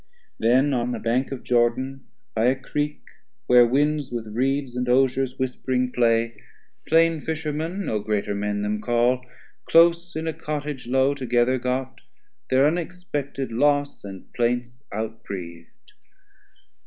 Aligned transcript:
Then 0.39 0.73
on 0.73 0.93
the 0.93 0.97
bank 0.99 1.31
of 1.31 1.43
Jordan, 1.43 2.07
by 2.33 2.45
a 2.45 2.55
Creek: 2.59 3.03
Where 3.45 3.67
winds 3.67 4.11
with 4.11 4.25
Reeds, 4.25 4.75
and 4.75 4.89
Osiers 4.89 5.33
whisp'ring 5.37 5.91
play 5.93 6.41
Plain 6.87 7.21
Fishermen, 7.21 7.85
no 7.85 7.99
greater 7.99 8.33
men 8.33 8.63
them 8.63 8.81
call, 8.81 9.23
Close 9.69 10.15
in 10.15 10.25
a 10.25 10.33
Cottage 10.33 10.87
low 10.87 11.13
together 11.13 11.59
got 11.59 12.01
Thir 12.49 12.65
unexpected 12.65 13.51
loss 13.51 14.03
and 14.03 14.33
plaints 14.33 14.81
out 14.91 15.23
breath'd. 15.23 15.91